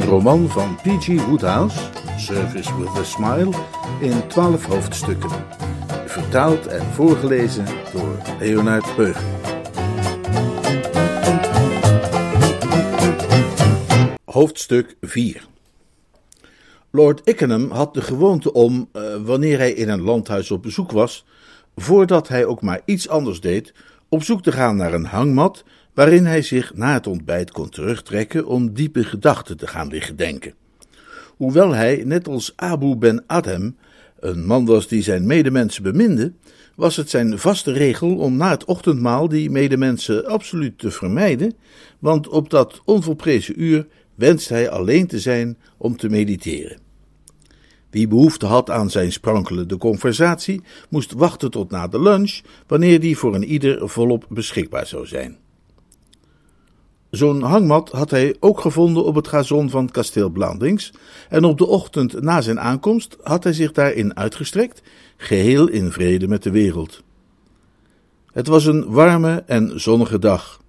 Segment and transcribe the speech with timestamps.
[0.00, 1.26] Een roman van P.G.
[1.26, 1.78] Woodhouse,
[2.16, 3.50] Service with a Smile,
[4.00, 5.30] in twaalf hoofdstukken.
[6.06, 9.22] Vertaald en voorgelezen door Leonard Peug.
[14.24, 15.46] Hoofdstuk 4
[16.90, 21.26] Lord Ickenham had de gewoonte om, eh, wanneer hij in een landhuis op bezoek was,
[21.76, 23.74] voordat hij ook maar iets anders deed,
[24.08, 25.64] op zoek te gaan naar een hangmat
[25.94, 30.54] waarin hij zich na het ontbijt kon terugtrekken om diepe gedachten te gaan liggen denken.
[31.36, 33.76] Hoewel hij, net als Abu ben Adhem,
[34.20, 36.32] een man was die zijn medemensen beminde,
[36.76, 41.54] was het zijn vaste regel om na het ochtendmaal die medemensen absoluut te vermijden,
[41.98, 46.78] want op dat onvolprezen uur wenst hij alleen te zijn om te mediteren.
[47.90, 53.18] Wie behoefte had aan zijn sprankelende conversatie, moest wachten tot na de lunch, wanneer die
[53.18, 55.38] voor een ieder volop beschikbaar zou zijn.
[57.10, 60.92] Zo'n hangmat had hij ook gevonden op het gazon van kasteel Blandings,
[61.28, 64.82] en op de ochtend na zijn aankomst had hij zich daarin uitgestrekt,
[65.16, 67.02] geheel in vrede met de wereld.
[68.32, 70.60] Het was een warme en zonnige dag.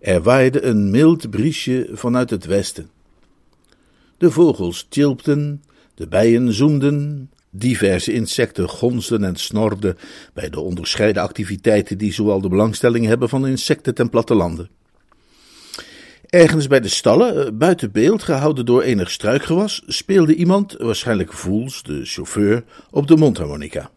[0.00, 2.90] Er waaide een mild briesje vanuit het westen.
[4.18, 5.62] De vogels tjilpten,
[5.94, 9.98] de bijen zoemden, diverse insecten gonsden en snorden
[10.34, 14.68] bij de onderscheiden activiteiten die zoal de belangstelling hebben van insecten ten plattelanden.
[16.36, 21.82] Ergens bij de stallen, eh, buiten beeld, gehouden door enig struikgewas, speelde iemand, waarschijnlijk Voels,
[21.82, 23.90] de chauffeur, op de mondharmonica.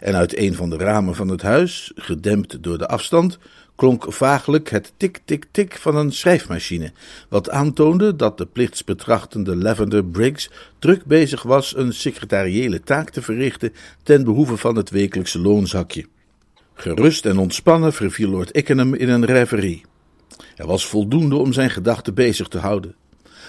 [0.00, 3.38] En uit een van de ramen van het huis, gedempt door de afstand,
[3.76, 6.92] klonk vaaglijk het tik-tik-tik van een schrijfmachine,
[7.28, 13.72] wat aantoonde dat de plichtsbetrachtende Lavender Briggs druk bezig was een secretariële taak te verrichten
[14.02, 16.06] ten behoeve van het wekelijkse loonzakje.
[16.74, 19.96] Gerust en ontspannen verviel Lord Ickenham in een rêverie.
[20.56, 22.94] Er was voldoende om zijn gedachten bezig te houden.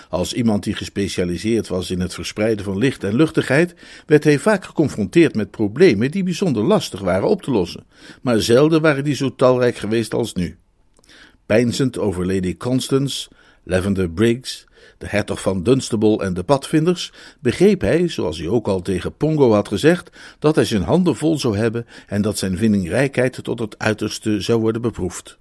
[0.10, 3.76] Als iemand die gespecialiseerd was in het verspreiden van licht en luchtigheid,
[4.06, 7.86] werd hij vaak geconfronteerd met problemen die bijzonder lastig waren op te lossen,
[8.22, 10.58] maar zelden waren die zo talrijk geweest als nu.
[11.46, 13.30] Peinzend over Lady Constance,
[13.64, 18.82] Lavender Briggs, de hertog van Dunstable en de padvinders, begreep hij, zoals hij ook al
[18.82, 23.44] tegen Pongo had gezegd, dat hij zijn handen vol zou hebben en dat zijn vindingrijkheid
[23.44, 25.39] tot het uiterste zou worden beproefd.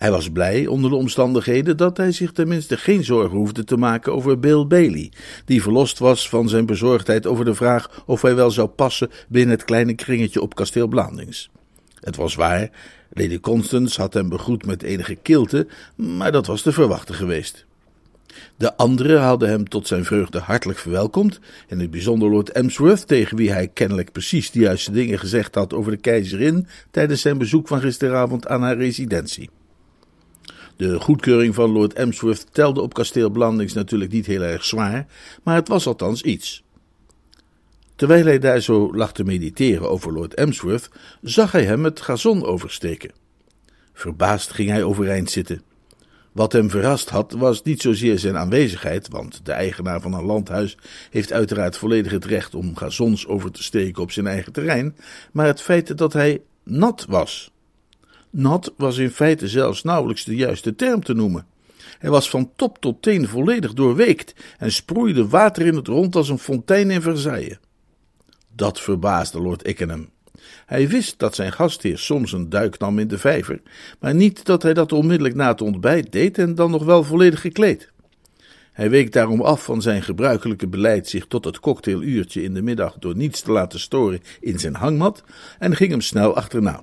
[0.00, 4.12] Hij was blij onder de omstandigheden dat hij zich tenminste geen zorgen hoefde te maken
[4.12, 5.12] over Bill Bailey,
[5.44, 9.56] die verlost was van zijn bezorgdheid over de vraag of hij wel zou passen binnen
[9.56, 11.50] het kleine kringetje op kasteel Blandings.
[12.00, 12.70] Het was waar,
[13.12, 15.66] Lady Constance had hem begroet met enige kilte,
[15.96, 17.64] maar dat was te verwachten geweest.
[18.56, 23.36] De anderen hadden hem tot zijn vreugde hartelijk verwelkomd, in het bijzonder Lord Emsworth, tegen
[23.36, 27.68] wie hij kennelijk precies de juiste dingen gezegd had over de keizerin tijdens zijn bezoek
[27.68, 29.50] van gisteravond aan haar residentie.
[30.80, 35.06] De goedkeuring van Lord Emsworth telde op kasteel Blandings natuurlijk niet heel erg zwaar,
[35.42, 36.62] maar het was althans iets.
[37.96, 40.90] Terwijl hij daar zo lag te mediteren over Lord Emsworth,
[41.22, 43.10] zag hij hem het gazon oversteken.
[43.92, 45.62] Verbaasd ging hij overeind zitten.
[46.32, 50.76] Wat hem verrast had, was niet zozeer zijn aanwezigheid, want de eigenaar van een landhuis
[51.10, 54.96] heeft uiteraard volledig het recht om gazons over te steken op zijn eigen terrein,
[55.32, 57.52] maar het feit dat hij nat was.
[58.30, 61.46] Nat was in feite zelfs nauwelijks de juiste term te noemen.
[61.98, 66.28] Hij was van top tot teen volledig doorweekt en sproeide water in het rond als
[66.28, 67.58] een fontein in Versailles.
[68.54, 70.08] Dat verbaasde Lord Ickenham.
[70.66, 73.62] Hij wist dat zijn gastheer soms een duik nam in de vijver,
[74.00, 77.40] maar niet dat hij dat onmiddellijk na het ontbijt deed en dan nog wel volledig
[77.40, 77.90] gekleed.
[78.72, 82.96] Hij week daarom af van zijn gebruikelijke beleid zich tot het cocktailuurtje in de middag
[82.98, 85.24] door niets te laten storen in zijn hangmat
[85.58, 86.82] en ging hem snel achterna.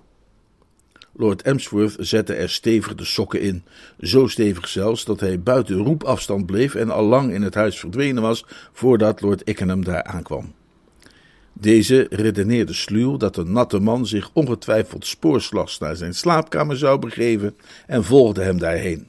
[1.18, 3.64] Lord Emsworth zette er stevig de sokken in,
[4.00, 8.22] zo stevig zelfs dat hij buiten roepafstand bleef en al lang in het huis verdwenen
[8.22, 10.54] was voordat Lord Ickenham daar aankwam.
[11.54, 17.56] Deze redeneerde sluw dat een natte man zich ongetwijfeld spoorslags naar zijn slaapkamer zou begeven
[17.88, 19.08] en volgde hem daarheen.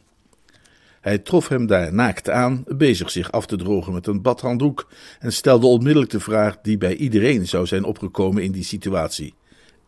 [1.01, 4.89] Hij trof hem daar naakt aan, bezig zich af te drogen met een badhanddoek,
[5.19, 9.35] en stelde onmiddellijk de vraag die bij iedereen zou zijn opgekomen in die situatie.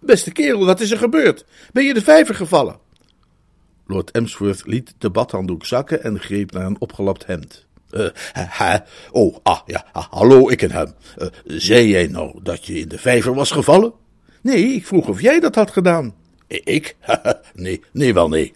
[0.00, 1.44] Beste kerel, wat is er gebeurd?
[1.72, 2.78] Ben je de vijver gevallen?
[3.86, 7.66] Lord Emsworth liet de badhanddoek zakken en greep naar een opgelapt hemd.
[7.90, 8.08] Uh,
[9.10, 10.92] oh, ah, ja, ah, hallo, ik en hem.
[11.18, 13.92] Uh, zei jij nou dat je in de vijver was gevallen?
[14.40, 16.14] Nee, ik vroeg of jij dat had gedaan.
[16.46, 16.96] Ik?
[17.54, 18.54] nee, nee, wel nee.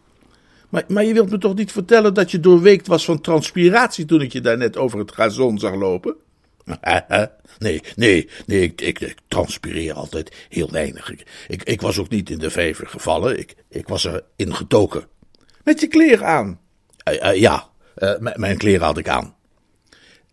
[0.68, 4.20] Maar, maar je wilt me toch niet vertellen dat je doorweekt was van transpiratie toen
[4.20, 6.16] ik je daar net over het gazon zag lopen?
[7.58, 11.10] Nee, nee, nee, ik, ik, ik, transpireer altijd heel weinig.
[11.10, 15.06] Ik, ik, ik, was ook niet in de vijver gevallen, ik, ik was erin getoken.
[15.64, 16.60] Met je kleren aan?
[17.08, 17.68] Uh, uh, ja,
[17.98, 19.34] uh, mijn kleren had ik aan.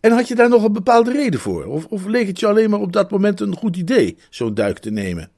[0.00, 1.64] En had je daar nog een bepaalde reden voor?
[1.64, 4.78] Of, of leek het je alleen maar op dat moment een goed idee zo'n duik
[4.78, 5.30] te nemen?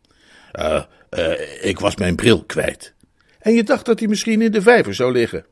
[1.61, 2.95] ik was mijn bril kwijt.
[3.39, 5.47] En je dacht dat hij misschien in de vijver zou liggen?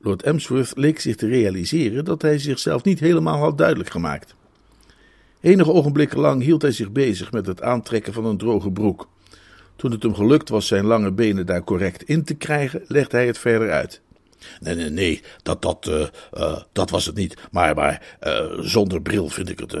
[0.00, 4.34] Lord Emsworth leek zich te realiseren dat hij zichzelf niet helemaal had duidelijk gemaakt.
[5.40, 9.08] Enige ogenblikken lang hield hij zich bezig met het aantrekken van een droge broek.
[9.76, 13.26] Toen het hem gelukt was zijn lange benen daar correct in te krijgen, legde hij
[13.26, 14.00] het verder uit.
[14.60, 17.36] Nee, nee, nee, dat, dat, uh, uh, dat was het niet.
[17.50, 19.76] Maar, maar uh, zonder bril vind ik het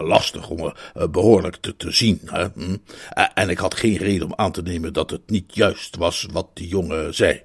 [0.00, 0.74] lastig om
[1.10, 2.20] behoorlijk te, te zien.
[2.24, 2.46] Hè?
[2.54, 2.76] Hm?
[3.34, 6.48] En ik had geen reden om aan te nemen dat het niet juist was wat
[6.54, 7.42] die jongen zei.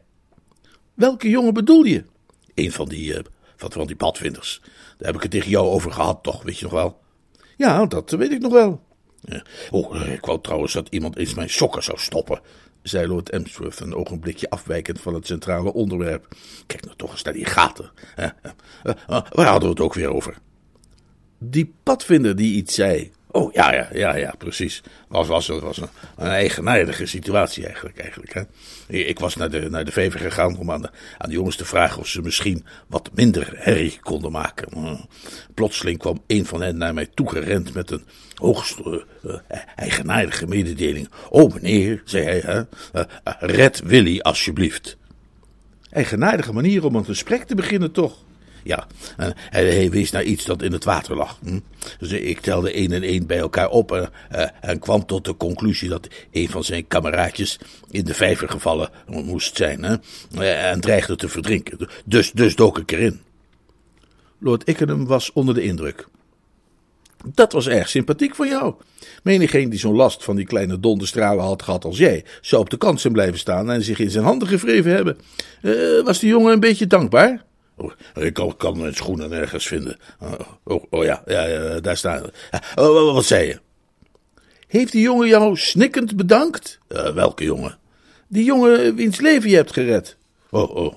[0.93, 2.03] Welke jongen bedoel je?
[2.53, 3.15] Een van die,
[3.55, 4.61] van, van die padvinders.
[4.97, 6.99] Daar heb ik het tegen jou over gehad, toch, weet je nog wel?
[7.57, 8.81] Ja, dat weet ik nog wel.
[9.71, 12.41] Oh, ik wou trouwens dat iemand eens mijn sokken zou stoppen
[12.83, 16.27] zei Lord Emsworth een ogenblikje afwijkend van het centrale onderwerp.
[16.65, 17.91] Kijk nou toch eens naar die gaten.
[18.19, 18.25] Uh,
[19.05, 20.37] waar hadden we het ook weer over?
[21.37, 23.11] Die padvinder die iets zei.
[23.35, 24.83] Oh, ja, ja, ja, ja, precies.
[25.07, 25.89] Was, was, was een,
[26.27, 27.97] eigenaardige situatie eigenlijk.
[27.97, 28.41] eigenlijk hè?
[28.87, 31.65] Ik was naar de, naar de vever gegaan om aan de, aan de jongens te
[31.65, 34.67] vragen of ze misschien wat minder herrie konden maken.
[34.73, 34.95] Hm.
[35.53, 38.03] Plotseling kwam een van hen naar mij toegerend met een
[38.35, 39.35] hoogst uh,
[39.75, 41.09] eigenaardige mededeling.
[41.29, 42.59] Oh meneer, zei hij, hè,
[42.99, 43.05] uh,
[43.39, 44.97] red Willy alsjeblieft.
[45.89, 48.17] Eigenaardige manier om een gesprek te beginnen toch?
[48.63, 48.87] Ja,
[49.49, 51.39] hij wees naar iets dat in het water lag.
[51.43, 51.59] Hm?
[51.99, 55.37] Dus ik telde één en één bij elkaar op en, uh, en kwam tot de
[55.37, 59.95] conclusie dat een van zijn kameraadjes in de vijver gevallen moest zijn hè?
[60.45, 61.87] en dreigde te verdrinken.
[62.05, 63.21] Dus, dus dook ik erin.
[64.39, 66.07] Lord Ickenham was onder de indruk.
[67.25, 68.73] Dat was erg sympathiek van jou.
[69.23, 72.77] Menigeen die zo'n last van die kleine donderstralen had gehad als jij, zou op de
[72.77, 75.17] kant zijn blijven staan en zich in zijn handen gevreven hebben.
[76.05, 77.45] Was die jongen een beetje dankbaar?
[77.75, 79.97] Oh, ik kan, mijn schoenen nergens vinden.
[80.19, 82.21] Oh, oh, oh ja, ja, daar staan
[82.75, 83.59] Oh, wat zei je?
[84.67, 86.79] Heeft die jongen jou snikkend bedankt?
[86.89, 87.77] Uh, welke jongen?
[88.27, 90.17] Die jongen wiens leven je hebt gered.
[90.49, 90.93] Oh, oh.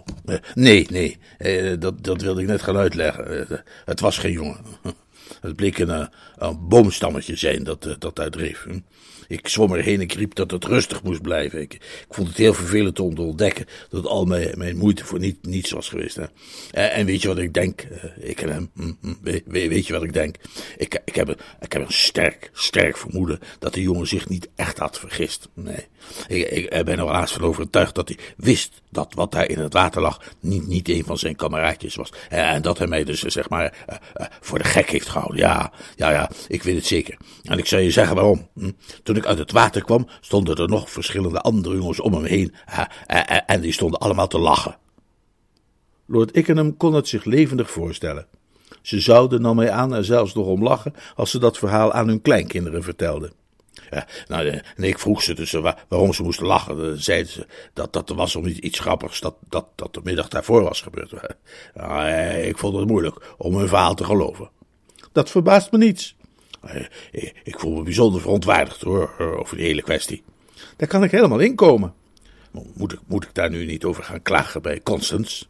[0.55, 1.19] Nee, nee.
[1.39, 3.49] Eh, dat, dat wilde ik net gaan uitleggen.
[3.49, 4.61] Eh, het was geen jongen.
[5.41, 8.67] Het bleek een, een boomstammetje zijn dat, dat dreef.
[9.29, 11.61] Ik zwom erheen en riep dat het rustig moest blijven.
[11.61, 15.47] Ik, vond het heel vervelend om te ontdekken dat al mijn, mijn moeite voor niet,
[15.47, 16.17] niets was geweest.
[16.17, 16.25] Hè.
[16.71, 17.83] En, en weet je wat ik denk?
[17.83, 18.71] Uh, ik en hem.
[18.75, 20.37] Mm, mm, weet, je wat ik denk?
[20.77, 24.49] Ik, ik, heb een, ik heb een sterk, sterk vermoeden dat de jongen zich niet
[24.55, 25.49] echt had vergist.
[25.55, 25.87] Nee.
[26.27, 29.73] Ik, ik ben er haast van overtuigd dat hij wist dat wat daar in het
[29.73, 32.13] water lag niet, niet een van zijn kameraadjes was.
[32.29, 33.87] En dat hij mij dus, zeg maar,
[34.41, 35.39] voor de gek heeft gehouden.
[35.39, 37.17] Ja, ja, ja, ik weet het zeker.
[37.43, 38.49] En ik zal je zeggen waarom.
[38.55, 38.71] Hm?
[39.03, 42.55] Toen ik uit het water kwam, stonden er nog verschillende andere jongens om hem heen.
[43.47, 44.77] en die stonden allemaal te lachen.
[46.07, 48.27] Lord Ickenham kon het zich levendig voorstellen.
[48.83, 52.09] Ze zouden, nam hij aan, er zelfs nog om lachen als ze dat verhaal aan
[52.09, 53.33] hun kleinkinderen vertelden.
[53.91, 55.53] Ja, nou, en ik vroeg ze dus
[55.89, 56.77] waarom ze moesten lachen.
[56.77, 60.63] Dan zeiden ze dat dat was om iets grappigs dat, dat, dat de middag daarvoor
[60.63, 61.13] was gebeurd.
[61.75, 62.09] Nou,
[62.39, 64.51] ik vond het moeilijk om hun verhaal te geloven.
[65.13, 66.16] Dat verbaast me niets.
[67.43, 70.23] Ik voel me bijzonder verontwaardigd hoor, over die hele kwestie.
[70.77, 71.95] Daar kan ik helemaal inkomen.
[72.75, 75.45] Moet ik, moet ik daar nu niet over gaan klagen bij Constance?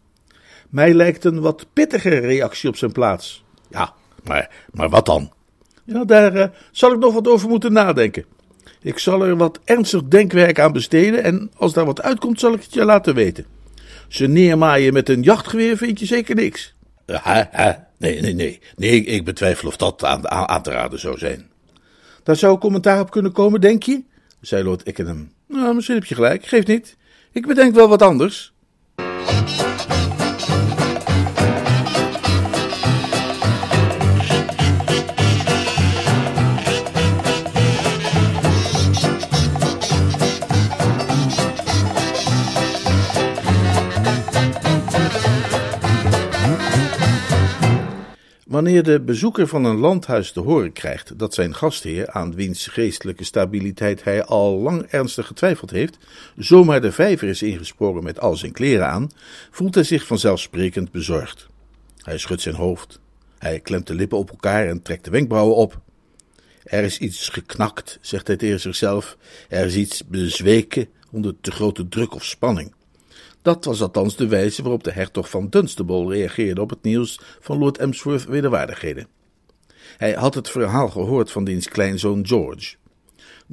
[0.68, 3.44] Mij lijkt een wat pittige reactie op zijn plaats.
[3.70, 3.94] Ja,
[4.24, 5.32] maar, maar wat dan?
[5.84, 8.24] Ja, daar uh, zal ik nog wat over moeten nadenken.
[8.80, 12.62] Ik zal er wat ernstig denkwerk aan besteden en als daar wat uitkomt zal ik
[12.62, 13.46] het je laten weten.
[14.08, 16.74] Ze neermaaien met een jachtgeweer vind je zeker niks.
[17.06, 18.60] Ja, nee, nee, nee.
[18.76, 21.50] Nee, ik betwijfel of dat aan, te raden zou zijn.
[22.22, 24.02] Daar zou commentaar op kunnen komen, denk je?
[24.40, 25.32] zei Lord Ickenham.
[25.48, 26.96] Nou, misschien heb je gelijk, geeft niet.
[27.32, 28.52] Ik bedenk wel wat anders.
[48.56, 53.24] Wanneer de bezoeker van een landhuis te horen krijgt dat zijn gastheer, aan wiens geestelijke
[53.24, 55.98] stabiliteit hij al lang ernstig getwijfeld heeft,
[56.36, 59.10] zomaar de vijver is ingesprongen met al zijn kleren aan,
[59.50, 61.46] voelt hij zich vanzelfsprekend bezorgd.
[61.98, 63.00] Hij schudt zijn hoofd.
[63.38, 65.80] Hij klemt de lippen op elkaar en trekt de wenkbrauwen op.
[66.64, 69.16] Er is iets geknakt, zegt hij tegen zichzelf.
[69.48, 72.75] Er is iets bezweken onder te grote druk of spanning.
[73.46, 77.58] Dat was althans de wijze waarop de hertog van Dunstable reageerde op het nieuws van
[77.58, 79.06] Lord Emsworth wederwaardigheden.
[79.96, 82.74] Hij had het verhaal gehoord van diens kleinzoon George.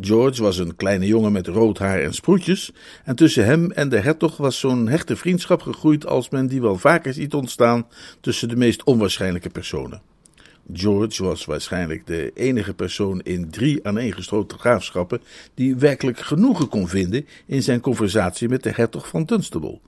[0.01, 2.71] George was een kleine jongen met rood haar en sproetjes,
[3.03, 6.77] en tussen hem en de hertog was zo'n hechte vriendschap gegroeid als men die wel
[6.77, 7.87] vaker ziet ontstaan
[8.21, 10.12] tussen de meest onwaarschijnlijke personen.
[10.71, 15.21] George was waarschijnlijk de enige persoon in drie aaneengestroten graafschappen
[15.53, 19.79] die werkelijk genoegen kon vinden in zijn conversatie met de hertog van Dunstable.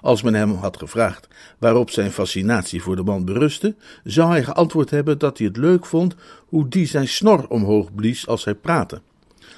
[0.00, 4.90] Als men hem had gevraagd waarop zijn fascinatie voor de man berustte, zou hij geantwoord
[4.90, 6.14] hebben dat hij het leuk vond
[6.46, 9.00] hoe die zijn snor omhoog blies als hij praatte.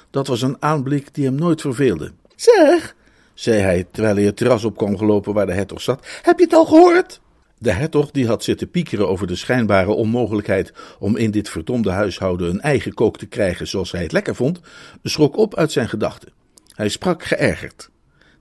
[0.09, 2.11] Dat was een aanblik die hem nooit verveelde.
[2.35, 2.95] Zeg,
[3.33, 6.43] zei hij terwijl hij het terras op kwam gelopen waar de hertog zat, heb je
[6.43, 7.21] het al gehoord?
[7.61, 12.49] De hertog, die had zitten piekeren over de schijnbare onmogelijkheid om in dit verdomde huishouden
[12.49, 14.59] een eigen kook te krijgen zoals hij het lekker vond,
[15.03, 16.31] schrok op uit zijn gedachten.
[16.75, 17.89] Hij sprak geërgerd.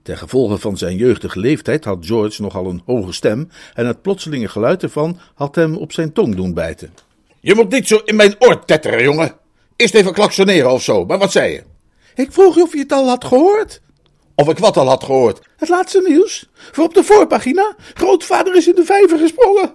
[0.03, 4.49] Ten gevolge van zijn jeugdige leeftijd had George nogal een hoge stem en het plotselinge
[4.49, 6.93] geluid ervan had hem op zijn tong doen bijten.
[7.41, 9.37] Je moet niet zo in mijn oor tetteren, jongen.
[9.77, 11.63] Eerst even klaksoneren of zo, maar wat zei je?
[12.15, 13.81] Ik vroeg je of je het al had gehoord.
[14.41, 15.41] Of ik wat al had gehoord.
[15.57, 16.49] Het laatste nieuws.
[16.55, 17.77] Voor op de voorpagina.
[17.95, 19.75] Grootvader is in de vijver gesprongen.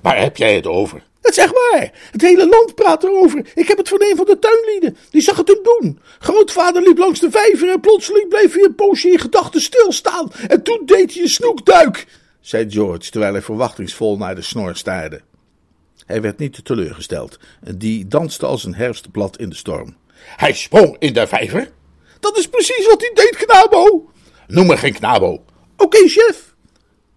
[0.00, 1.02] Waar heb jij het over?
[1.20, 1.92] Het is echt waar.
[2.10, 3.50] Het hele land praat erover.
[3.54, 4.96] Ik heb het van een van de tuinlieden.
[5.10, 6.00] Die zag het hem doen.
[6.18, 10.32] Grootvader liep langs de vijver en plotseling bleef hij een poosje in gedachten stilstaan.
[10.48, 12.06] En toen deed hij een snoekduik,
[12.40, 15.20] zei George, terwijl hij verwachtingsvol naar de snor staarde.
[16.06, 17.38] Hij werd niet teleurgesteld.
[17.76, 19.96] Die danste als een herfstblad in de storm.
[20.36, 21.70] Hij sprong in de vijver?
[22.22, 24.10] Dat is precies wat hij deed, knabo.
[24.46, 25.44] Noem me geen knabo.
[25.76, 26.54] Oké, chef.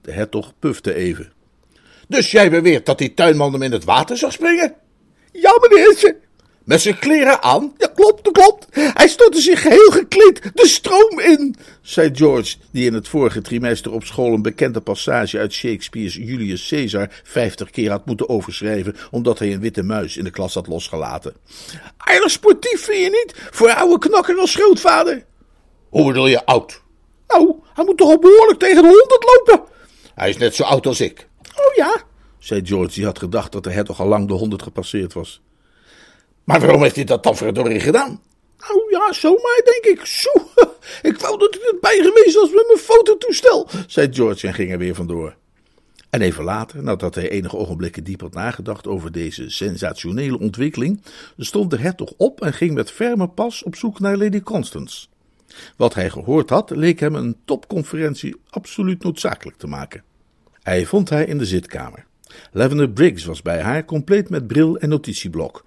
[0.02, 1.34] De hertog pufte even.
[2.08, 4.76] Dus jij beweert dat die tuinman hem in het water zag springen?
[5.32, 6.20] Ja, meneertje.
[6.66, 7.74] Met zijn kleren aan?
[7.78, 8.66] Ja, klopt, dat klopt.
[8.72, 13.92] Hij stortte zich geheel gekleed de stroom in, zei George, die in het vorige trimester
[13.92, 19.40] op school een bekende passage uit Shakespeare's Julius Caesar vijftig keer had moeten overschrijven, omdat
[19.40, 21.36] hij een witte muis in de klas had losgelaten.
[21.98, 23.50] Aardig sportief, vind je niet?
[23.52, 25.26] Voor oude knakker als grootvader.
[25.90, 26.82] Hoe bedoel je oud?
[27.28, 29.66] Nou, hij moet toch al behoorlijk tegen de honderd lopen?
[30.16, 31.28] Hij is net zo oud als ik.
[31.56, 32.02] Oh ja,
[32.40, 35.42] zei George, die had gedacht dat de hertog al lang de honderd gepasseerd was.
[36.46, 38.22] Maar waarom heeft hij dat dan verdorie gedaan?
[38.60, 40.06] Nou ja, zomaar denk ik.
[40.06, 40.30] Zo,
[41.10, 44.78] ik wou dat ik erbij geweest was met mijn fototoestel, zei George en ging er
[44.78, 45.36] weer vandoor.
[46.10, 51.02] En even later, nadat hij enige ogenblikken diep had nagedacht over deze sensationele ontwikkeling,
[51.38, 55.08] stond de hertog op en ging met ferme pas op zoek naar Lady Constance.
[55.78, 60.04] Wat hij gehoord had, leek hem een topconferentie absoluut noodzakelijk te maken.
[60.64, 62.06] Hij vond haar in de zitkamer.
[62.52, 65.65] Lavender Briggs was bij haar, compleet met bril en notitieblok.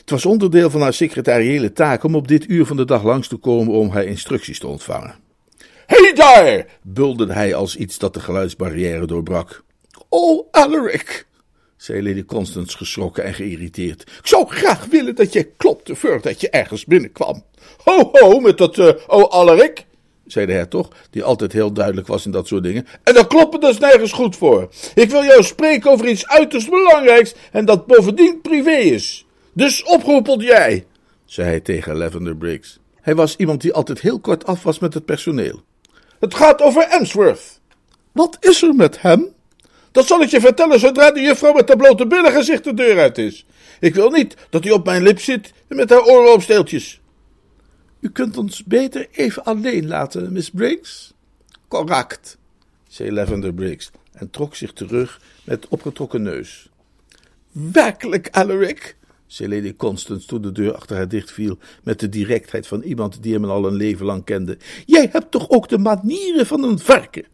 [0.00, 3.28] Het was onderdeel van haar secretariële taak om op dit uur van de dag langs
[3.28, 5.14] te komen om haar instructies te ontvangen.
[5.86, 6.66] Hé hey daar!
[6.82, 9.64] bulderde hij als iets dat de geluidsbarrière doorbrak.
[10.08, 11.26] Oh, Alaric,
[11.76, 14.02] zei Lady Constance geschrokken en geïrriteerd.
[14.02, 17.44] Ik zou graag willen dat je klopte voordat je ergens binnenkwam.
[17.84, 19.86] Ho, ho, met dat, uh, oh, Alaric,
[20.26, 22.86] zei de hertog, die altijd heel duidelijk was in dat soort dingen.
[23.02, 24.68] En daar kloppen dus nergens goed voor.
[24.94, 29.25] Ik wil jou spreken over iets uiterst belangrijks en dat bovendien privé is.
[29.56, 30.86] Dus opgeroepeld jij,
[31.24, 32.78] zei hij tegen Lavender Briggs.
[32.94, 35.62] Hij was iemand die altijd heel kort af was met het personeel.
[36.20, 37.60] Het gaat over Emsworth.
[38.12, 39.32] Wat is er met hem?
[39.90, 42.98] Dat zal ik je vertellen zodra de juffrouw met de blote billen gezicht de deur
[42.98, 43.46] uit is.
[43.80, 47.00] Ik wil niet dat hij op mijn lip zit met haar oren op steeltjes.
[48.00, 51.12] U kunt ons beter even alleen laten, Miss Briggs?
[51.68, 52.38] Correct,
[52.88, 56.68] zei Lavender Briggs en trok zich terug met opgetrokken neus.
[57.52, 58.96] Werkelijk, Alaric,
[59.38, 63.44] Lady Constance toen de deur achter haar dichtviel, met de directheid van iemand die hem
[63.44, 64.58] al een leven lang kende.
[64.86, 67.24] Jij hebt toch ook de manieren van een varken?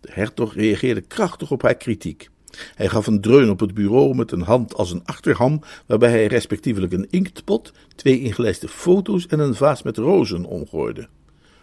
[0.00, 2.28] De hertog reageerde krachtig op haar kritiek.
[2.74, 6.26] Hij gaf een dreun op het bureau met een hand als een achterham, waarbij hij
[6.26, 11.08] respectievelijk een inktpot, twee ingelijste foto's en een vaas met rozen omgooide.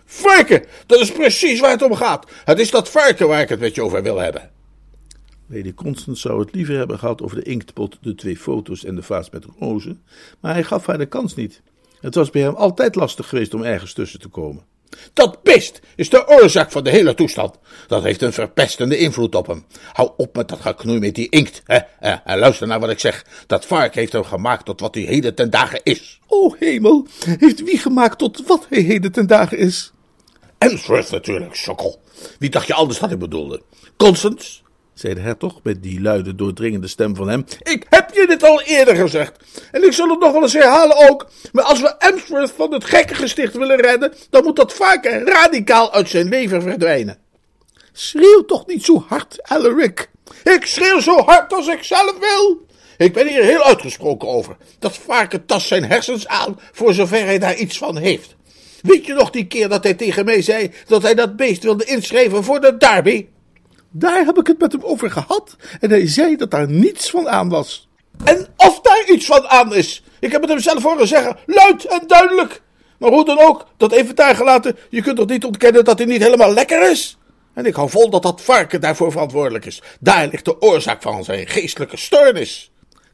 [0.05, 2.31] Varken, dat is precies waar het om gaat.
[2.43, 4.54] Het is dat varken waar ik het met je over wil hebben.
[5.47, 9.03] Lady Constance zou het liever hebben gehad over de inktpot, de twee foto's en de
[9.03, 10.01] vaas met rozen,
[10.39, 11.61] maar hij gaf haar de kans niet.
[11.99, 14.63] Het was bij hem altijd lastig geweest om ergens tussen te komen.
[15.13, 17.55] Dat beest is de oorzaak van de hele toestand.
[17.87, 19.65] Dat heeft een verpestende invloed op hem.
[19.93, 21.61] Hou op met dat geknoei met die inkt.
[21.65, 21.77] Hè?
[21.99, 23.25] En luister naar wat ik zeg.
[23.47, 26.19] Dat vark heeft hem gemaakt tot wat hij heden ten dagen is.
[26.27, 27.07] O hemel,
[27.39, 29.91] heeft wie gemaakt tot wat hij heden ten dagen is?
[30.57, 32.01] Emsworth natuurlijk, sokkel.
[32.39, 33.61] Wie dacht je anders dat ik bedoelde?
[33.97, 34.63] Constance?
[34.95, 37.45] Zei de hertog met die luide, doordringende stem van hem.
[37.61, 39.37] Ik heb je dit al eerder gezegd.
[39.71, 41.27] En ik zal het nog wel eens herhalen ook.
[41.51, 45.93] Maar als we Emsworth van het gekke gesticht willen redden, dan moet dat varken radicaal
[45.93, 47.17] uit zijn leven verdwijnen.
[47.91, 50.09] Schreeuw toch niet zo hard, Alaric.
[50.43, 52.65] Ik schreeuw zo hard als ik zelf wil.
[52.97, 54.57] Ik ben hier heel uitgesproken over.
[54.79, 58.35] Dat varken tast zijn hersens aan, voor zover hij daar iets van heeft.
[58.81, 61.85] Weet je nog die keer dat hij tegen mij zei dat hij dat beest wilde
[61.85, 63.25] inschrijven voor de derby?
[63.97, 67.29] Daar heb ik het met hem over gehad en hij zei dat daar niets van
[67.29, 67.87] aan was.
[68.23, 70.03] En of daar iets van aan is.
[70.19, 72.61] Ik heb het hem zelf horen zeggen, luid en duidelijk.
[72.99, 76.07] Maar hoe dan ook, dat even daar gelaten, je kunt toch niet ontkennen dat hij
[76.07, 77.17] niet helemaal lekker is?
[77.53, 79.81] En ik hou vol dat dat varken daarvoor verantwoordelijk is.
[79.99, 82.71] Daar ligt de oorzaak van zijn geestelijke stoornis.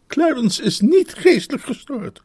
[0.08, 2.22] Clarence is niet geestelijk gestoord.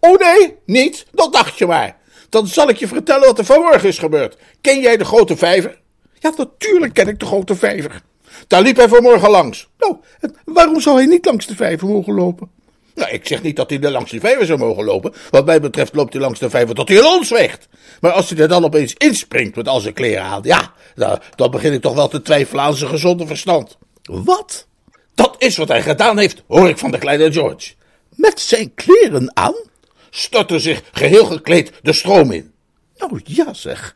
[0.00, 1.06] Oh nee, niet?
[1.12, 1.96] Dat dacht je maar.
[2.28, 4.36] Dan zal ik je vertellen wat er vanmorgen is gebeurd.
[4.60, 5.84] Ken jij de grote vijver?
[6.26, 8.02] Ja, natuurlijk ken ik de grote vijver.
[8.46, 9.68] Daar liep hij vanmorgen langs.
[9.78, 9.96] Nou,
[10.44, 12.50] waarom zou hij niet langs de vijver mogen lopen?
[12.94, 15.12] Nou, ik zeg niet dat hij langs die vijver zou mogen lopen.
[15.30, 17.32] Wat mij betreft loopt hij langs de vijver tot hij in ons.
[18.00, 21.50] Maar als hij er dan opeens inspringt met al zijn kleren aan, ja, dan, dan
[21.50, 23.78] begin ik toch wel te twijfelen aan zijn gezonde verstand.
[24.02, 24.66] Wat?
[25.14, 27.72] Dat is wat hij gedaan heeft, hoor ik van de kleine George.
[28.10, 29.54] Met zijn kleren aan?
[30.10, 32.52] Stortte zich geheel gekleed de stroom in.
[32.96, 33.94] Nou ja, zeg.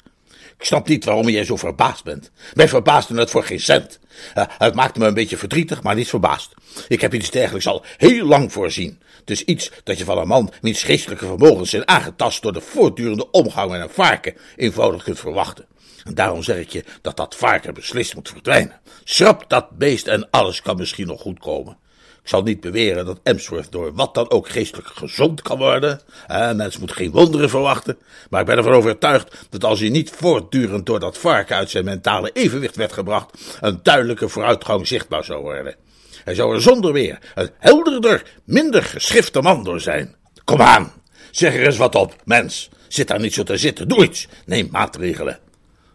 [0.61, 2.31] Ik snap niet waarom jij zo verbaasd bent.
[2.55, 3.99] Mij verbaasde het voor geen cent.
[4.35, 6.55] Uh, het maakte me een beetje verdrietig, maar niet verbaasd.
[6.89, 9.01] Ik heb iets dergelijks al heel lang voorzien.
[9.25, 13.31] Dus iets dat je van een man wiens geestelijke vermogens zijn aangetast door de voortdurende
[13.31, 15.67] omgang met een varken eenvoudig kunt verwachten.
[16.05, 18.81] En daarom zeg ik je dat dat varken beslist moet verdwijnen.
[19.05, 21.79] Schrap dat beest en alles kan misschien nog goed komen.
[22.23, 26.01] Ik zal niet beweren dat Emsworth door wat dan ook geestelijk gezond kan worden.
[26.27, 27.99] Eh, mens moet geen wonderen verwachten.
[28.31, 31.85] Maar ik ben ervan overtuigd dat als hij niet voortdurend door dat varken uit zijn
[31.85, 35.77] mentale evenwicht werd gebracht, een duidelijke vooruitgang zichtbaar zou worden.
[36.25, 40.17] Hij zou er zonder weer een helderder, minder geschifte man door zijn.
[40.45, 40.93] Kom aan,
[41.31, 42.71] zeg er eens wat op, mens.
[42.89, 44.29] Zit daar niet zo te zitten, doe iets.
[44.47, 45.39] Neem maatregelen.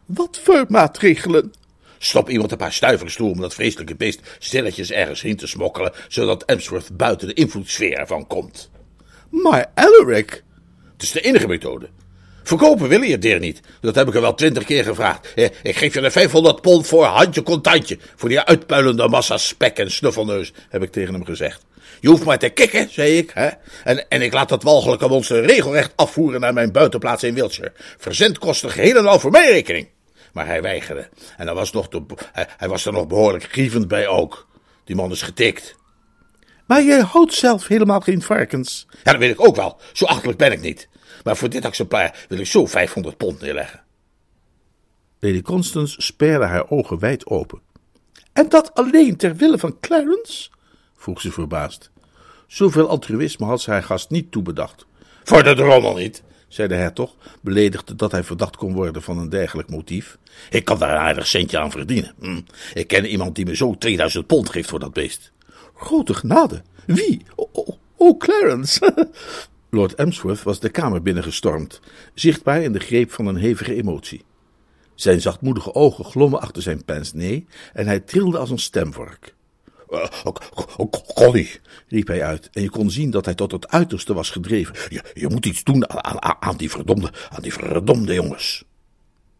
[0.05, 1.53] Wat voor maatregelen?
[2.05, 5.93] Stop iemand een paar stuivers toe om dat vreselijke beest stilletjes ergens heen te smokkelen,
[6.07, 8.69] zodat Emsworth buiten de invloedssfeer ervan komt.
[9.29, 10.43] Maar Alaric...
[10.93, 11.89] Het is de enige methode.
[12.43, 13.61] Verkopen wil je het deer niet.
[13.81, 15.33] Dat heb ik er wel twintig keer gevraagd.
[15.63, 17.97] Ik geef je er 500 pond voor, handje contantje.
[18.15, 21.65] Voor die uitpuilende massa spek en snuffelneus, heb ik tegen hem gezegd.
[21.99, 23.31] Je hoeft maar te kikken, zei ik.
[23.33, 23.49] Hè?
[23.83, 27.71] En, en ik laat dat walgelijke monster regelrecht afvoeren naar mijn buitenplaats in Wiltshire.
[27.97, 29.87] Verzendkosten geheel en al voor mijn rekening.
[30.36, 31.10] Maar hij weigerde.
[31.38, 34.48] En hij was, nog te, hij, hij was er nog behoorlijk grievend bij ook.
[34.84, 35.76] Die man is getikt.
[36.65, 38.88] Maar jij houdt zelf helemaal geen varkens.
[39.04, 39.80] Ja, dat weet ik ook wel.
[39.93, 40.89] Zo achterlijk ben ik niet.
[41.24, 43.84] Maar voor dit exemplaar wil ik zo 500 pond neerleggen.
[45.19, 47.62] Lady Constance sperde haar ogen wijd open.
[48.34, 50.50] En dat alleen ter wille van Clarence?
[50.95, 51.91] vroeg ze verbaasd.
[52.48, 54.86] Zoveel altruïsme had ze haar gast niet toebedacht.
[55.24, 56.24] Voor de drommel niet,
[56.55, 60.17] zei de hertog, beledigd dat hij verdacht kon worden van een dergelijk motief.
[60.49, 62.13] Ik kan daar een aardig centje aan verdienen.
[62.19, 62.41] Hm.
[62.73, 65.31] Ik ken iemand die me zo 2000 pond geeft voor dat beest.
[65.75, 66.61] Grote genade.
[66.85, 67.21] Wie?
[67.35, 68.93] Oh, oh, oh Clarence.
[69.69, 71.79] Lord Emsworth was de kamer binnengestormd,
[72.13, 74.23] zichtbaar in de greep van een hevige emotie.
[74.93, 77.41] Zijn zachtmoedige ogen glommen achter zijn pince-nez
[77.73, 79.35] en hij trilde als een stemvork.
[79.95, 84.29] Uh, Connie, riep hij uit, en je kon zien dat hij tot het uiterste was
[84.29, 84.75] gedreven.
[84.89, 88.63] Je, je moet iets doen aan, aan, aan, die verdomde, aan die verdomde jongens.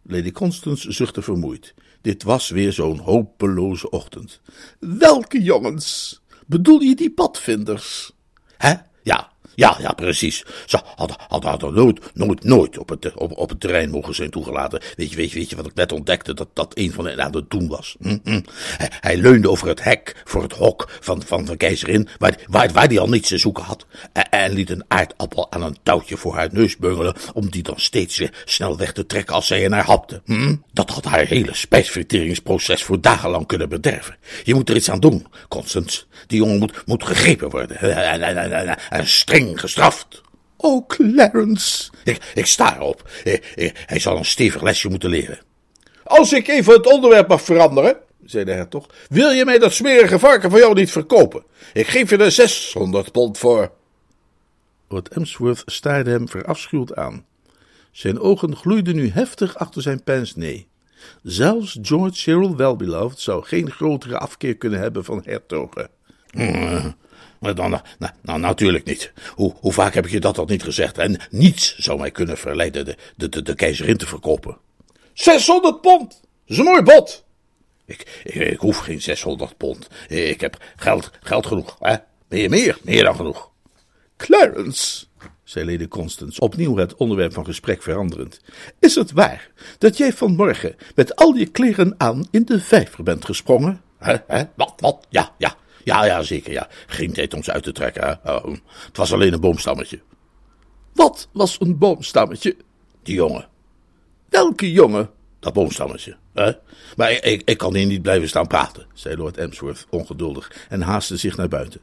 [0.02, 1.74] Lady Constance zuchtte vermoeid.
[2.02, 4.41] Dit was weer zo'n hopeloze ochtend.
[4.80, 6.22] Welke jongens?
[6.46, 8.12] Bedoel je die padvinders?
[8.58, 8.74] Hè?
[9.04, 10.46] Ja, ja, ja, precies.
[10.65, 14.30] Ze hadden, hadden, hadden nooit, nooit, nooit op het, op, op het terrein mogen zijn
[14.30, 14.82] toegelaten.
[14.96, 16.34] Weet je, weet je, weet je wat ik net ontdekte?
[16.34, 17.96] Dat dat een van hen aan het doen was.
[18.00, 18.41] Hm, hm.
[18.78, 22.72] Hij, hij, leunde over het hek voor het hok van, van de keizerin, waar, waar,
[22.72, 23.86] waar die al niets te zoeken had.
[24.13, 27.80] En, en liet een aardappel aan een touwtje voor haar neus beungelen, om die dan
[27.80, 30.22] steeds weer snel weg te trekken als zij er naar hapte.
[30.26, 30.56] Hm?
[30.74, 34.15] Dat had haar hele spijsverteringsproces voor dagenlang kunnen bederven.
[34.44, 36.04] Je moet er iets aan doen, Constance.
[36.28, 37.78] Die jongen moet, moet gegrepen worden.
[37.78, 39.08] En, en, en, en, en
[39.46, 40.22] streng gestraft.
[40.58, 41.90] Oh, Clarence.
[42.04, 43.10] Ik, ik sta erop.
[43.86, 45.40] hij zal een stevig lesje moeten leren.
[46.04, 50.20] Als ik even het onderwerp mag veranderen, zei de hertog, wil je mij dat smerige
[50.20, 51.44] varken van jou niet verkopen?
[51.74, 53.72] Ik geef je er 600 pond voor.
[54.90, 57.26] Lord Emsworth staarde hem verafschuwd aan.
[57.92, 60.64] Zijn ogen gloeiden nu heftig achter zijn pince-nez.
[61.24, 65.90] Zelfs George Cyril Wellbeloved zou geen grotere afkeer kunnen hebben van hertogen.
[67.39, 69.12] Maar dan, nou, nou, natuurlijk niet.
[69.30, 70.98] Hoe, hoe vaak heb ik je dat al niet gezegd?
[70.98, 74.58] En niets zou mij kunnen verleiden de, de, de, keizerin te verkopen.
[75.13, 76.10] 600 pond!
[76.10, 77.24] Dat is een mooi bod.
[77.86, 79.88] Ik, ik, ik, hoef geen 600 pond.
[80.08, 81.76] Ik heb geld, geld genoeg.
[81.80, 81.95] Hè?
[82.28, 83.50] Meer, meer, meer dan genoeg.
[84.17, 85.06] Clarence,
[85.43, 88.41] zei Lady Constance, opnieuw het onderwerp van gesprek veranderend.
[88.80, 93.26] Is het waar dat jij vanmorgen met al je kleren aan in de vijver bent
[93.26, 93.82] gesprongen?
[93.98, 94.15] Hè?
[94.28, 94.43] Hè?
[94.56, 95.06] Wat, wat?
[95.10, 95.56] Ja, ja.
[95.86, 96.67] Ja, ja, zeker, ja.
[96.88, 98.19] Geen tijd om ze uit te trekken.
[98.24, 98.45] Oh,
[98.86, 100.00] het was alleen een boomstammetje.
[100.93, 102.56] Wat was een boomstammetje?
[103.04, 103.48] Die jongen.
[104.30, 105.10] Welke jongen?
[105.39, 106.52] Dat boomstammetje, hè?
[106.95, 111.17] Maar ik, ik, kan hier niet blijven staan praten, zei Lord Emsworth ongeduldig en haastte
[111.17, 111.82] zich naar buiten.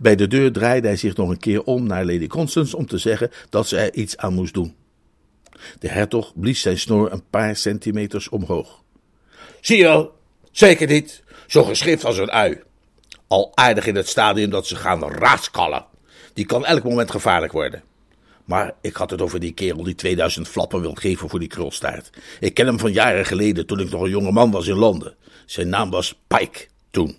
[0.00, 2.98] Bij de deur draaide hij zich nog een keer om naar Lady Constance om te
[2.98, 4.74] zeggen dat ze er iets aan moest doen.
[5.78, 8.82] De hertog blies zijn snor een paar centimeters omhoog.
[9.60, 10.14] Zie je wel,
[10.50, 12.62] zeker niet, zo geschrift als een ui.
[13.32, 15.84] Al aardig in het stadium dat ze gaan raaskallen.
[16.32, 17.82] Die kan elk moment gevaarlijk worden.
[18.44, 22.10] Maar ik had het over die kerel die 2000 flappen wil geven voor die krulstaart.
[22.40, 25.16] Ik ken hem van jaren geleden toen ik nog een jonge man was in Londen.
[25.46, 27.16] Zijn naam was Pike toen.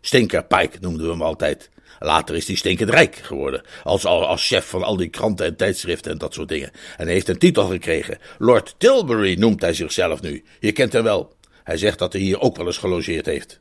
[0.00, 1.70] Stinker Pike noemden we hem altijd.
[1.98, 3.62] Later is hij stinkend rijk geworden.
[3.82, 6.70] Als, als, chef van al die kranten en tijdschriften en dat soort dingen.
[6.96, 8.18] En hij heeft een titel gekregen.
[8.38, 10.44] Lord Tilbury noemt hij zichzelf nu.
[10.60, 11.36] Je kent hem wel.
[11.64, 13.60] Hij zegt dat hij hier ook wel eens gelogeerd heeft.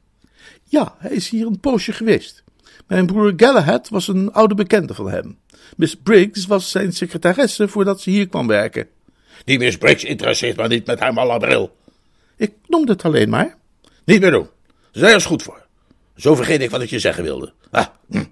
[0.72, 2.44] Ja, hij is hier een poosje geweest.
[2.88, 5.38] Mijn broer Galahad was een oude bekende van hem.
[5.78, 8.88] Miss Briggs was zijn secretaresse voordat ze hier kwam werken.
[9.46, 11.76] Die Miss Briggs interesseert me niet met haar malle bril.
[12.36, 13.58] Ik noemde het alleen maar.
[14.06, 14.48] Niet meer doen.
[14.92, 15.66] Zij is goed voor.
[16.16, 17.54] Zo vergeet ik wat ik je zeggen wilde.
[17.72, 18.18] Ah, hm.
[18.18, 18.30] Een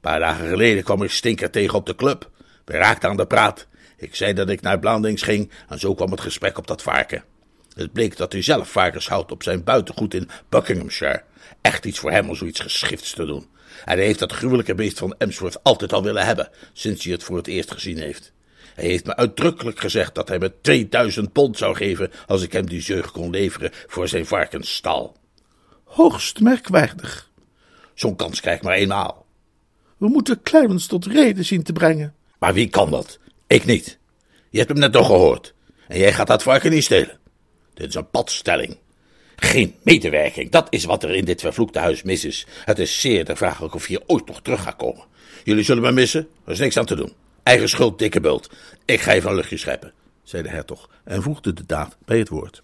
[0.00, 2.30] paar dagen geleden kwam ik Stinker tegen op de club.
[2.64, 3.66] We raakten aan de praat.
[3.96, 7.24] Ik zei dat ik naar Blandings ging en zo kwam het gesprek op dat varken.
[7.74, 11.22] Het bleek dat hij zelf varkens houdt op zijn buitengoed in Buckinghamshire.
[11.68, 13.46] Echt iets voor hem om zoiets geschifts te doen.
[13.84, 17.22] En hij heeft dat gruwelijke beest van Emsworth altijd al willen hebben, sinds hij het
[17.22, 18.32] voor het eerst gezien heeft.
[18.74, 22.66] Hij heeft me uitdrukkelijk gezegd dat hij me 2000 pond zou geven als ik hem
[22.66, 25.16] die zeug kon leveren voor zijn varkensstal.
[25.84, 27.30] Hoogst merkwaardig.
[27.94, 29.26] Zo'n kans krijg ik maar eenmaal.
[29.96, 32.14] We moeten Clarence tot reden zien te brengen.
[32.38, 33.18] Maar wie kan dat?
[33.46, 33.98] Ik niet.
[34.50, 35.54] Je hebt hem net toch gehoord.
[35.88, 37.18] En jij gaat dat varken niet stelen.
[37.74, 38.76] Dit is een padstelling.
[39.40, 42.46] Geen medewerking, dat is wat er in dit vervloekte huis mis is.
[42.64, 45.04] Het is zeer de vraag of je ooit nog terug gaat komen.
[45.44, 47.12] Jullie zullen me missen, er is niks aan te doen.
[47.42, 48.50] Eigen schuld, dikke bult.
[48.84, 52.28] Ik ga even een luchtje scheppen, zei de hertog en voegde de daad bij het
[52.28, 52.62] woord.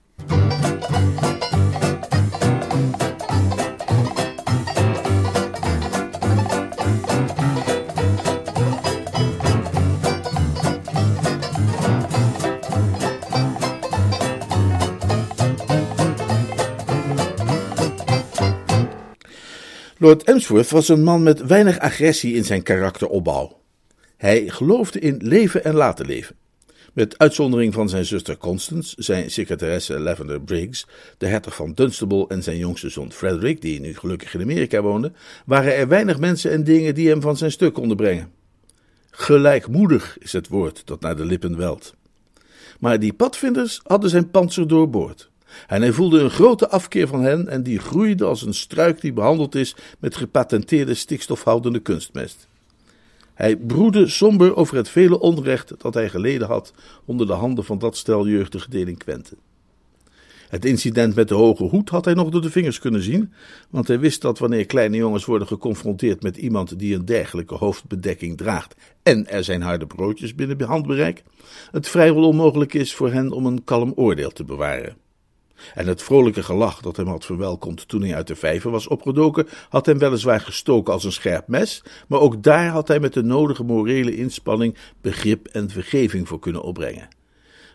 [20.05, 23.61] Lord Emsworth was een man met weinig agressie in zijn karakteropbouw.
[24.17, 26.37] Hij geloofde in leven en laten leven.
[26.93, 30.87] Met uitzondering van zijn zuster Constance, zijn secretaresse Lavender Briggs,
[31.19, 35.13] de hertog van Dunstable en zijn jongste zoon Frederick, die nu gelukkig in Amerika woonde,
[35.47, 38.33] waren er weinig mensen en dingen die hem van zijn stuk konden brengen.
[39.11, 41.95] Gelijkmoedig is het woord dat naar de lippen welt.
[42.81, 45.31] Maar die padvinders hadden zijn panzer doorboord.
[45.67, 49.13] En hij voelde een grote afkeer van hen en die groeide als een struik die
[49.13, 52.49] behandeld is met gepatenteerde stikstofhoudende kunstmest.
[53.35, 56.73] Hij broedde somber over het vele onrecht dat hij geleden had
[57.05, 59.37] onder de handen van dat stel jeugdige delinquenten.
[60.49, 63.33] Het incident met de hoge hoed had hij nog door de vingers kunnen zien,
[63.71, 68.37] want hij wist dat wanneer kleine jongens worden geconfronteerd met iemand die een dergelijke hoofdbedekking
[68.37, 71.23] draagt en er zijn harde broodjes binnen handbereik,
[71.71, 75.04] het vrijwel onmogelijk is voor hen om een kalm oordeel te bewaren.
[75.75, 79.49] En het vrolijke gelach dat hem had verwelkomd toen hij uit de vijver was opgedoken,
[79.69, 83.23] had hem weliswaar gestoken als een scherp mes, maar ook daar had hij met de
[83.23, 87.09] nodige morele inspanning begrip en vergeving voor kunnen opbrengen.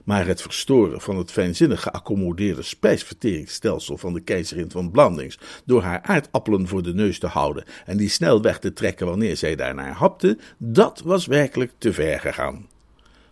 [0.03, 6.01] Maar het verstoren van het fijnzinnig geaccommodeerde spijsverteringsstelsel van de keizerin van Blandings door haar
[6.01, 9.93] aardappelen voor de neus te houden en die snel weg te trekken wanneer zij daarnaar
[9.93, 12.67] hapte, dat was werkelijk te ver gegaan.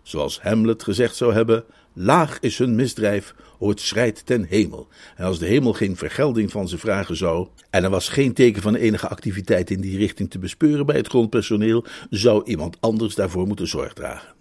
[0.02, 1.64] Zoals Hamlet gezegd zou hebben:
[1.98, 4.88] laag is hun misdrijf, o het ten hemel.
[5.16, 8.62] En als de hemel geen vergelding van ze vragen zou, en er was geen teken
[8.62, 13.48] van enige activiteit in die richting te bespeuren bij het grondpersoneel, zou iemand anders daarvoor
[13.48, 14.36] moeten zorg dragen.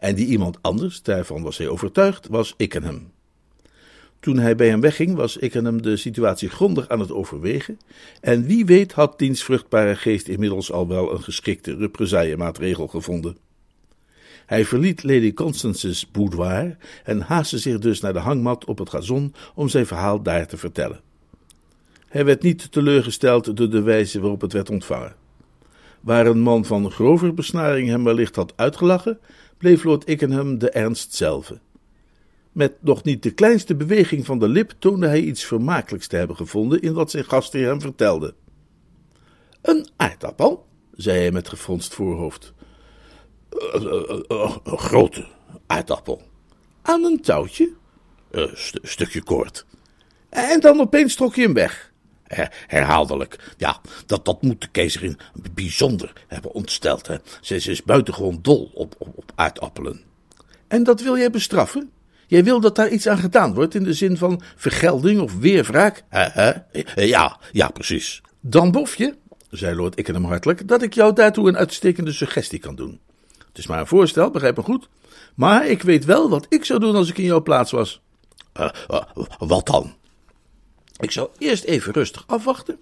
[0.00, 3.10] En die iemand anders, daarvan was hij overtuigd, was Ickenham.
[4.20, 7.78] Toen hij bij hem wegging, was Ickenham de situatie grondig aan het overwegen,
[8.20, 13.36] en wie weet had diens vruchtbare geest inmiddels al wel een geschikte represaillemaatregel gevonden.
[14.46, 19.34] Hij verliet Lady Constance's boudoir en haastte zich dus naar de hangmat op het gazon
[19.54, 21.00] om zijn verhaal daar te vertellen.
[22.08, 25.14] Hij werd niet teleurgesteld door de wijze waarop het werd ontvangen.
[26.00, 29.18] Waar een man van grover besnaring hem wellicht had uitgelachen,
[29.58, 31.52] bleef Lord Ickenham de ernst zelf.
[32.52, 36.36] Met nog niet de kleinste beweging van de lip toonde hij iets vermakelijks te hebben
[36.36, 38.34] gevonden in wat zijn gastheer hem vertelde.
[39.62, 42.54] Een aardappel, zei hij met gefronst voorhoofd.
[44.64, 45.26] Een grote
[45.66, 46.22] aardappel.
[46.82, 47.72] Aan een touwtje?
[48.30, 48.50] Een
[48.82, 49.66] stukje koord.
[50.28, 51.92] En dan opeens trok je hem weg.
[52.66, 53.54] herhaaldelijk.
[53.56, 55.18] Ja, dat, dat moet de keizerin
[55.54, 57.06] bijzonder hebben ontsteld.
[57.06, 57.16] Hè.
[57.40, 60.00] Ze, is buitengewoon dol op, op, op aardappelen.
[60.68, 61.90] En dat wil jij bestraffen?
[62.26, 66.04] Jij wil dat daar iets aan gedaan wordt in de zin van vergelding of weerwraak?
[66.94, 68.22] Ja, ja, precies.
[68.40, 69.14] Dan bof je,
[69.50, 73.00] zei Lord Ickenham hartelijk, dat ik jou daartoe een uitstekende suggestie kan doen.
[73.56, 74.88] Het is maar een voorstel, begrijp me goed.
[75.34, 78.00] Maar ik weet wel wat ik zou doen als ik in jouw plaats was.
[78.60, 79.02] Uh, uh,
[79.38, 79.94] wat dan?
[80.98, 82.78] Ik zou eerst even rustig afwachten.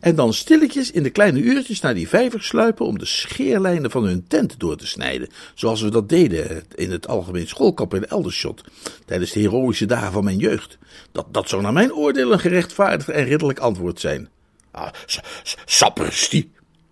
[0.00, 4.04] En dan stilletjes in de kleine uurtjes naar die vijver sluipen om de scheerlijnen van
[4.04, 5.28] hun tent door te snijden.
[5.54, 8.64] Zoals we dat deden in het algemeen schoolkamp in Eldershot.
[9.04, 10.78] Tijdens de heroïsche dagen van mijn jeugd.
[11.12, 14.28] Dat, dat zou naar mijn oordeel een gerechtvaardigd en ridderlijk antwoord zijn.
[14.70, 14.88] Ah,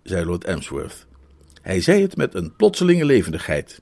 [0.03, 1.06] zei Lord Emsworth.
[1.67, 3.81] Hij zei het met een plotselinge levendigheid.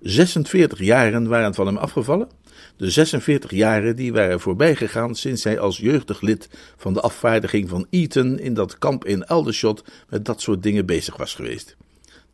[0.00, 2.28] 46 jaren waren van hem afgevallen.
[2.76, 7.86] De 46 jaren die waren voorbijgegaan sinds hij als jeugdig lid van de afvaardiging van
[7.90, 11.76] Eton in dat kamp in Aldershot met dat soort dingen bezig was geweest.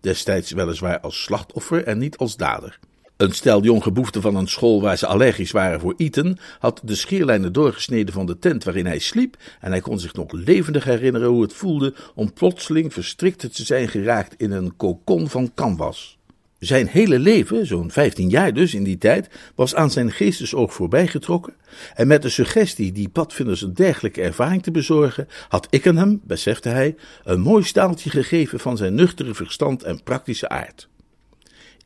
[0.00, 2.78] Destijds weliswaar als slachtoffer en niet als dader.
[3.16, 7.52] Een stel jongeboeften van een school waar ze allergisch waren voor Eton had de scheerlijnen
[7.52, 11.42] doorgesneden van de tent waarin hij sliep en hij kon zich nog levendig herinneren hoe
[11.42, 16.18] het voelde om plotseling verstrikt te zijn geraakt in een kokon van canvas.
[16.59, 21.55] Zijn hele leven, zo'n vijftien jaar dus in die tijd, was aan zijn geestesoog voorbijgetrokken.
[21.94, 26.68] En met de suggestie die padvinders een dergelijke ervaring te bezorgen, had ik hem, besefte
[26.68, 30.88] hij, een mooi staaltje gegeven van zijn nuchtere verstand en praktische aard.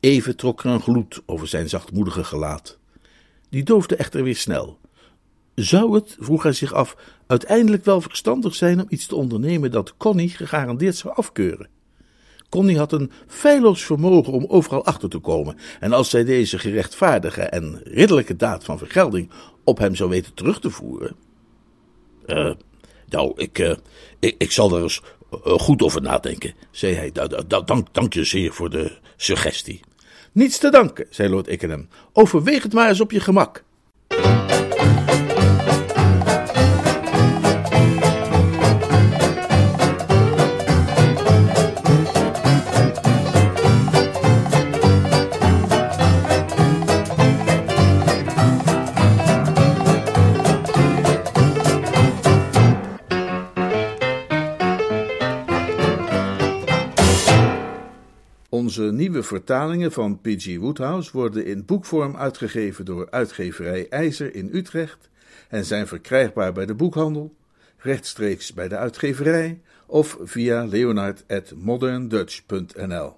[0.01, 2.77] Even trok er een gloed over zijn zachtmoedige gelaat.
[3.49, 4.79] Die doofde echter weer snel.
[5.55, 6.95] Zou het, vroeg hij zich af,
[7.27, 11.69] uiteindelijk wel verstandig zijn om iets te ondernemen dat Connie gegarandeerd zou afkeuren?
[12.49, 17.41] Connie had een feilloos vermogen om overal achter te komen, en als zij deze gerechtvaardige
[17.41, 19.29] en ridderlijke daad van vergelding
[19.63, 21.15] op hem zou weten terug te voeren.
[22.25, 22.51] Uh,
[23.09, 23.75] nou, ik, uh,
[24.19, 27.11] ik, ik, zal er eens uh, goed over nadenken, zei hij.
[27.65, 29.81] Dank, dank je zeer voor de suggestie.
[30.31, 31.87] Niets te danken, zei Lord Ickenham.
[32.13, 33.63] Overweeg het maar eens op je gemak.
[59.21, 60.57] Nieuwe vertalingen van P.G.
[60.57, 65.09] Woodhouse worden in boekvorm uitgegeven door uitgeverij IJzer in Utrecht
[65.49, 67.35] en zijn verkrijgbaar bij de boekhandel,
[67.77, 73.15] rechtstreeks bij de uitgeverij of via leonard.moderndutch.nl.